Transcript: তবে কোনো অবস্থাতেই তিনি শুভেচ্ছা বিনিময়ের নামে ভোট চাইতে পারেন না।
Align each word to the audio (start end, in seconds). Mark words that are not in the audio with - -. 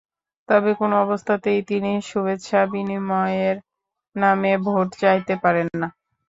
তবে 0.49 0.71
কোনো 0.73 0.95
অবস্থাতেই 0.97 1.59
তিনি 1.69 1.91
শুভেচ্ছা 2.09 2.59
বিনিময়ের 2.71 3.57
নামে 4.15 4.51
ভোট 4.65 4.89
চাইতে 5.01 5.33
পারেন 5.43 5.67
না। 5.75 5.87